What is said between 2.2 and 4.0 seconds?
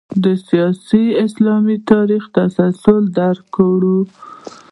تسلسل درک کړو.